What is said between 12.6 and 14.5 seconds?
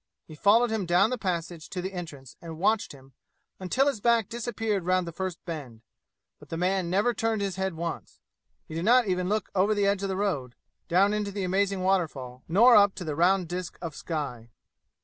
up to the round disk of sky.